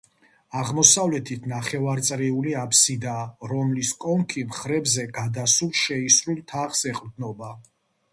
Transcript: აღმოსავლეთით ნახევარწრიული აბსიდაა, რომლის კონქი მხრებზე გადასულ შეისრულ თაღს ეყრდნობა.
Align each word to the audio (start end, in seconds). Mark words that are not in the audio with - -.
აღმოსავლეთით 0.59 1.43
ნახევარწრიული 1.49 2.55
აბსიდაა, 2.61 3.25
რომლის 3.51 3.91
კონქი 4.05 4.45
მხრებზე 4.55 5.05
გადასულ 5.19 5.71
შეისრულ 5.83 6.41
თაღს 6.53 6.83
ეყრდნობა. 6.95 7.53